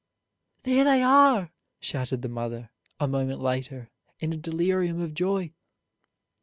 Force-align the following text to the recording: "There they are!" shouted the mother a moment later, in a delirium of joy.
"There 0.63 0.83
they 0.83 1.03
are!" 1.03 1.51
shouted 1.79 2.23
the 2.23 2.27
mother 2.27 2.71
a 2.99 3.07
moment 3.07 3.39
later, 3.39 3.91
in 4.19 4.33
a 4.33 4.37
delirium 4.37 4.99
of 4.99 5.13
joy. 5.13 5.53